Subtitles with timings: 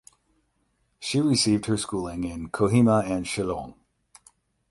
[0.99, 3.75] She received her schooling in Kohima and Shillong.